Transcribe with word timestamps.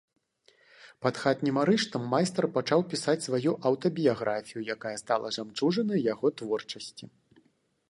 Пад 1.05 1.19
хатнім 1.23 1.59
арыштам 1.63 2.07
майстар 2.13 2.47
пачаў 2.55 2.79
пісаць 2.95 3.23
сваю 3.27 3.53
аўтабіяграфію, 3.71 4.65
якая 4.77 4.97
стала 5.05 5.27
жамчужынай 5.39 5.99
яго 6.13 6.27
творчасці. 6.43 7.05